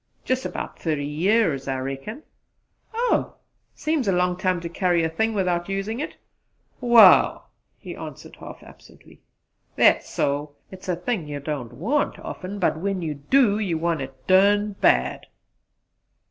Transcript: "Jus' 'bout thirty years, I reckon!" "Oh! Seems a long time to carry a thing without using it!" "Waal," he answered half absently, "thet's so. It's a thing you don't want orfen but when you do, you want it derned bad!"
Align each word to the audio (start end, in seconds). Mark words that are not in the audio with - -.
"Jus' 0.25 0.47
'bout 0.47 0.79
thirty 0.79 1.05
years, 1.05 1.67
I 1.67 1.77
reckon!" 1.77 2.23
"Oh! 2.91 3.35
Seems 3.75 4.07
a 4.07 4.11
long 4.11 4.35
time 4.35 4.59
to 4.61 4.67
carry 4.67 5.03
a 5.03 5.09
thing 5.11 5.35
without 5.35 5.69
using 5.69 5.99
it!" 5.99 6.15
"Waal," 6.81 7.47
he 7.77 7.95
answered 7.95 8.37
half 8.37 8.63
absently, 8.63 9.21
"thet's 9.75 10.09
so. 10.09 10.55
It's 10.71 10.89
a 10.89 10.95
thing 10.95 11.27
you 11.27 11.39
don't 11.39 11.73
want 11.73 12.15
orfen 12.17 12.57
but 12.57 12.79
when 12.79 13.03
you 13.03 13.13
do, 13.13 13.59
you 13.59 13.77
want 13.77 14.01
it 14.01 14.25
derned 14.25 14.81
bad!" 14.81 15.27